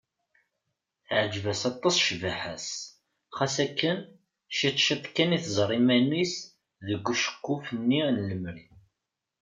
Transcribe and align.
Teɛǧeb-as 1.07 1.61
aṭas 1.71 1.95
cbaḥa-s, 2.07 2.69
xas 3.37 3.55
akken 3.65 3.97
ciṭ 4.57 4.75
ciṭ 4.85 5.03
kan 5.15 5.35
i 5.37 5.39
tẓerr 5.45 5.71
iman-is 5.79 6.33
deg 6.87 7.03
uceqquf-nni 7.13 8.01
n 8.15 8.17
lemri. 8.29 8.65